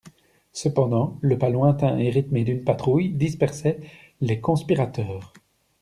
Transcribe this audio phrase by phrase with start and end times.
[0.51, 3.81] Cependant le pas lointain et rythmé d'une patrouille dispersait
[4.19, 5.31] les conspirateurs.